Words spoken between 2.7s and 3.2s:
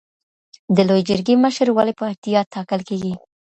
کیږي؟